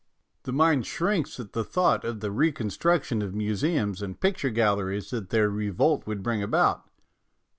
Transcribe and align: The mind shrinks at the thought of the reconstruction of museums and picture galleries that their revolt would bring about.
The 0.45 0.51
mind 0.51 0.87
shrinks 0.87 1.39
at 1.39 1.53
the 1.53 1.63
thought 1.63 2.03
of 2.05 2.21
the 2.21 2.31
reconstruction 2.31 3.21
of 3.21 3.35
museums 3.35 4.01
and 4.01 4.19
picture 4.19 4.49
galleries 4.49 5.11
that 5.11 5.29
their 5.29 5.47
revolt 5.47 6.07
would 6.07 6.23
bring 6.23 6.41
about. 6.41 6.89